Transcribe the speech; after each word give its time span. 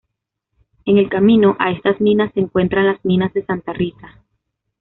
En 0.85 0.97
el 0.97 1.09
camino 1.09 1.55
a 1.59 1.69
estas 1.69 2.01
minas 2.01 2.33
se 2.33 2.39
encuentran 2.39 2.87
las 2.87 3.05
minas 3.05 3.35
de 3.35 3.45
Santa 3.45 3.71
Rita. 3.71 4.17